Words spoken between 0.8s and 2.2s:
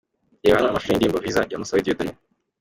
y'indirimbo 'Visa' ya Musabe Dieudonne.